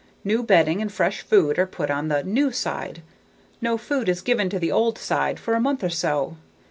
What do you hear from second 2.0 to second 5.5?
the "new" side. No food is given to the "old" side